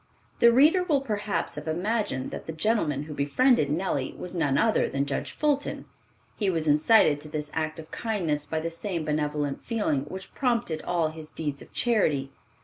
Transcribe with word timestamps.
The 0.39 0.51
reader 0.51 0.81
will 0.83 1.01
perhaps 1.01 1.53
have 1.53 1.67
imagined 1.67 2.31
that 2.31 2.47
the 2.47 2.53
gentleman 2.53 3.03
who 3.03 3.13
befriended 3.13 3.69
Nellie 3.69 4.15
was 4.17 4.33
none 4.33 4.57
other 4.57 4.89
than 4.89 5.05
Judge 5.05 5.29
Fulton. 5.29 5.85
He 6.35 6.49
was 6.49 6.67
incited 6.67 7.21
to 7.21 7.29
this 7.29 7.51
act 7.53 7.77
of 7.77 7.91
kindness 7.91 8.47
by 8.47 8.61
the 8.61 8.71
same 8.71 9.05
benevolent 9.05 9.63
feeling 9.63 10.05
which 10.05 10.33
prompted 10.33 10.81
all 10.81 11.09
his 11.09 11.31
deeds 11.31 11.61
of 11.61 11.71
charity. 11.71 12.31